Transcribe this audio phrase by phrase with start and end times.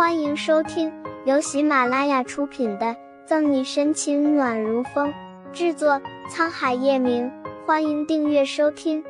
[0.00, 0.90] 欢迎收听
[1.26, 2.86] 由喜马拉雅出品的
[3.26, 5.12] 《赠你深情暖如风》，
[5.52, 7.30] 制作沧海夜明。
[7.66, 9.04] 欢迎订阅收听。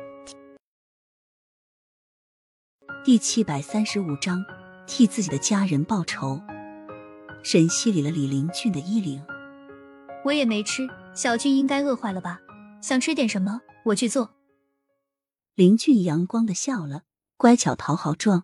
[3.05, 4.43] 第七百三十五章，
[4.85, 6.41] 替自己的家人报仇。
[7.41, 9.23] 沈西理了理林俊的衣领，
[10.25, 10.85] 我也没吃，
[11.15, 12.41] 小俊应该饿坏了吧？
[12.81, 14.31] 想吃点什么，我去做。
[15.55, 17.03] 林俊阳光的笑了，
[17.37, 18.43] 乖巧讨好状。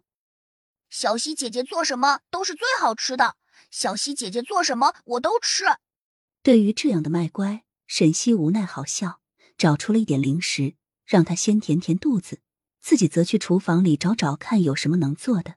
[0.89, 3.35] 小溪姐姐做什么都是最好吃的，
[3.69, 5.65] 小溪姐姐做什么我都吃。
[6.41, 9.21] 对于这样的卖乖，沈西无奈好笑，
[9.57, 12.41] 找出了一点零食，让他先填填肚子，
[12.79, 15.55] 自己则去厨房里找找看有什么能做的。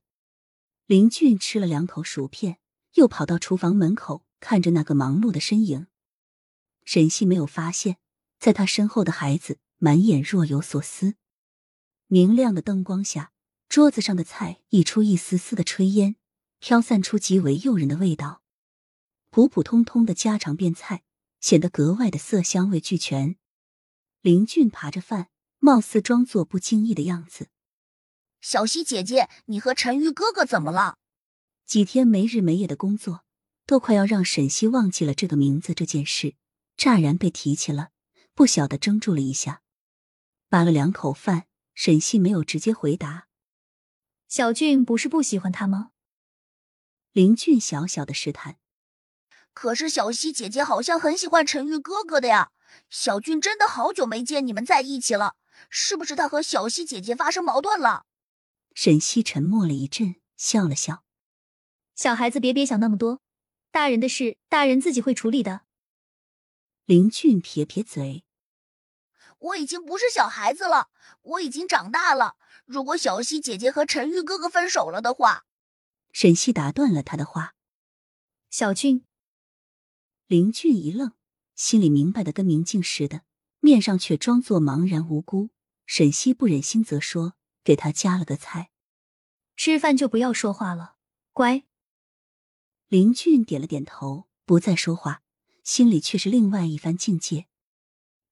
[0.87, 2.59] 林俊吃了两口薯片，
[2.95, 5.87] 又跑到厨房门口看着那个忙碌的身影。
[6.85, 7.99] 沈西没有发现，
[8.41, 11.15] 在他身后的孩子满眼若有所思。
[12.09, 13.31] 明亮的灯光下。
[13.71, 16.17] 桌子上的菜溢出一丝丝的炊烟，
[16.59, 18.43] 飘散出极为诱人的味道。
[19.31, 21.05] 普普通通的家常便菜
[21.41, 23.37] 显得格外的色香味俱全。
[24.23, 25.29] 林俊扒着饭，
[25.61, 27.47] 貌似装作不经意的样子。
[28.41, 30.99] 小溪姐姐，你和陈玉哥哥怎么了？
[31.65, 33.25] 几天没日没夜的工作，
[33.67, 36.35] 都快要让沈西忘记了这个名字这件事。
[36.77, 37.91] 乍然被提起了，
[38.35, 39.63] 不晓得怔住了一下，
[40.49, 43.29] 扒了两口饭，沈西没有直接回答。
[44.31, 45.91] 小俊不是不喜欢他吗？
[47.11, 48.59] 林俊小小的试探。
[49.53, 52.53] 可是小西姐姐好像很喜欢陈玉哥哥的呀。
[52.89, 55.35] 小俊真的好久没见你们在一起了，
[55.69, 58.07] 是不是他和小西姐姐发生矛盾了？
[58.73, 61.03] 沈西沉默了一阵，笑了笑。
[61.97, 63.21] 小孩子别别想那么多，
[63.73, 65.63] 大人的事大人自己会处理的。
[66.85, 68.23] 林俊撇撇嘴。
[69.39, 70.91] 我已经不是小孩子了，
[71.23, 72.37] 我已经长大了。
[72.71, 75.45] 如果小溪姐姐和陈玉哥哥分手了的话，
[76.13, 77.57] 沈西打断了他的话。
[78.49, 79.05] 小俊，
[80.29, 81.11] 林俊一愣，
[81.57, 83.23] 心里明白的跟明镜似的，
[83.59, 85.51] 面上却装作茫然无辜。
[85.85, 87.35] 沈西不忍心，则说
[87.65, 88.71] ：“给他加了个菜。”
[89.59, 90.95] 吃饭就不要说话了，
[91.33, 91.65] 乖。
[92.87, 95.25] 林俊点了点头，不再说话，
[95.65, 97.49] 心里却是另外一番境界。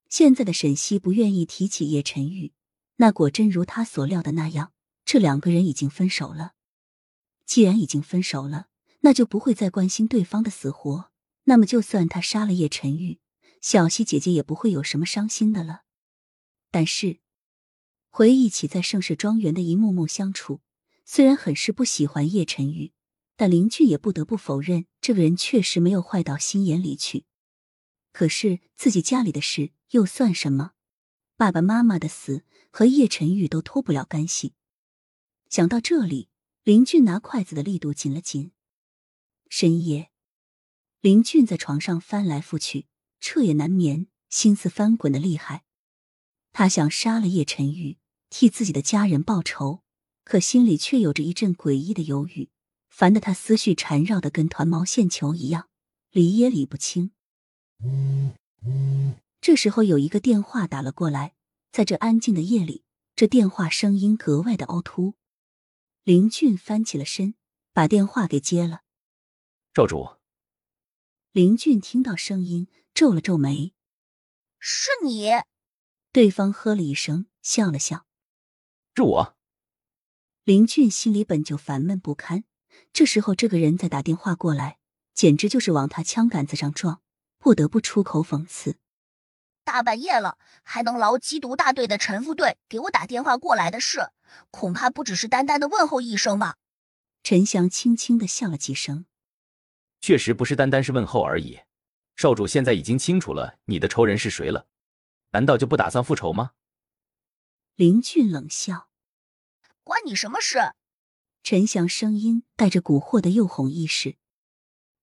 [0.09, 2.53] 现在的沈西不愿意提起叶晨玉，
[2.99, 4.73] 那果真如他所料的那样，
[5.05, 6.53] 这两个人已经分手了。
[7.45, 8.69] 既然已经分手了，
[9.01, 11.11] 那就不会再关心对方的死活。
[11.45, 13.19] 那么，就算他杀了叶晨玉，
[13.61, 15.83] 小西姐姐也不会有什么伤心的了。
[16.71, 17.21] 但是，
[18.11, 20.61] 回忆起在盛世庄园的一幕幕相处，
[21.05, 22.93] 虽然很是不喜欢叶晨玉，
[23.35, 27.25] 但林俊也不得不否认，这个人确实没有坏到心眼里去。
[28.13, 29.73] 可是自己家里的事。
[29.93, 30.73] 又算什么？
[31.39, 34.55] 爸爸妈妈的死和叶晨玉都脱不了干系。
[35.49, 36.29] 想到这里，
[36.63, 38.53] 林俊拿筷子的力度紧了紧。
[39.49, 40.11] 深夜，
[41.01, 42.87] 林俊在床上翻来覆去，
[43.19, 45.65] 彻夜难眠，心思翻滚的厉害。
[46.53, 49.83] 他想杀了叶晨玉，替自己的家人报仇，
[50.25, 52.51] 可心里却有着一阵诡异的犹豫，
[52.89, 55.69] 烦得他思绪缠绕的跟团毛线球一样，
[56.11, 57.13] 理也理不清。
[59.41, 61.37] 这时候有一个电话打了过来，
[61.71, 62.85] 在这安静的夜里，
[63.15, 65.15] 这电话声音格外的凹凸。
[66.03, 67.35] 林俊翻起了身，
[67.73, 68.83] 把电话给接了。
[69.75, 70.17] 少主。
[71.33, 73.75] 林俊听到声音，皱了皱眉
[74.59, 75.29] ：“是你？”
[76.11, 78.07] 对方呵了一声，笑了笑
[78.97, 79.37] ：“是我。”
[80.45, 82.45] 林俊心里本就烦闷不堪，
[82.93, 84.79] 这时候这个人再打电话过来，
[85.13, 87.03] 简直就是往他枪杆子上撞，
[87.39, 88.79] 不得不出口讽刺。
[89.69, 94.13] 大半夜了，还能劳缉毒大队的陈副队给我打电话过来的事，
[94.51, 96.57] 恐怕不只是单单的问候一声吧？
[97.23, 99.05] 陈翔轻轻的笑了几声，
[100.01, 101.61] 确实不是单单是问候而已。
[102.17, 104.67] 少主现在已经清楚了你的仇人是谁了，
[105.33, 106.53] 难道就不打算复仇吗？
[107.77, 108.89] 林俊冷笑
[109.85, 110.73] ：“关你什么事？”
[111.45, 114.17] 陈翔声音带着蛊惑的诱哄意识：“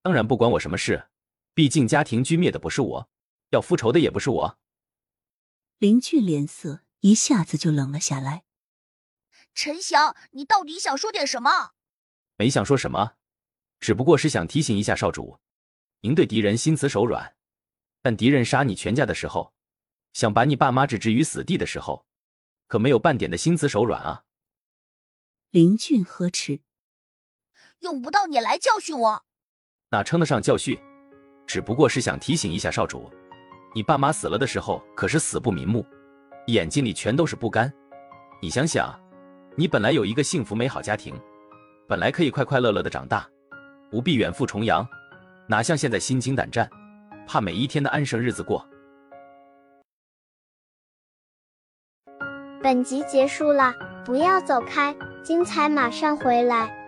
[0.01, 1.05] 当然不关我什么事，
[1.53, 3.09] 毕竟家庭居灭的不是我。”
[3.55, 4.59] 要复仇的也不是我。
[5.79, 8.43] 林俊脸色一下子就冷了下来。
[9.53, 11.71] 陈翔，你到底想说点什么？
[12.35, 13.13] 没想说什么，
[13.79, 15.39] 只不过是想提醒一下少主，
[16.01, 17.35] 您对敌人心慈手软，
[18.01, 19.53] 但敌人杀你全家的时候，
[20.11, 22.05] 想把你爸妈置之于死地的时候，
[22.67, 24.25] 可没有半点的心慈手软啊！
[25.51, 26.59] 林俊呵斥
[27.79, 29.25] ：“用不到你来教训我，
[29.91, 30.77] 哪称得上教训？
[31.47, 33.09] 只不过是想提醒一下少主。”
[33.75, 35.85] 你爸妈死了的时候可是死不瞑目
[36.47, 37.71] 眼睛里全都是不甘。
[38.41, 38.97] 你想想
[39.57, 41.13] 你本来有一个幸福美好家庭
[41.85, 43.27] 本来可以快快乐乐的长大
[43.91, 44.87] 不必远赴重洋
[45.47, 46.69] 哪像现在心惊胆战
[47.27, 48.65] 怕每一天的安生日子过。
[52.63, 53.73] 本集结束了
[54.05, 56.84] 不要走开精彩马上回来。